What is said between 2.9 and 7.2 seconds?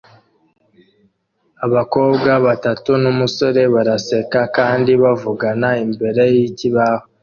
numusore barasetsa kandi bavugana imbere yikibaho